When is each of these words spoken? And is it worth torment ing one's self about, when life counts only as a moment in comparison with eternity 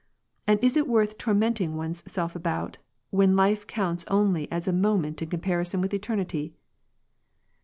And 0.47 0.59
is 0.63 0.75
it 0.75 0.87
worth 0.87 1.19
torment 1.19 1.61
ing 1.61 1.75
one's 1.77 2.01
self 2.11 2.35
about, 2.35 2.79
when 3.11 3.35
life 3.35 3.67
counts 3.67 4.03
only 4.07 4.51
as 4.51 4.67
a 4.67 4.73
moment 4.73 5.21
in 5.21 5.29
comparison 5.29 5.79
with 5.79 5.93
eternity 5.93 6.55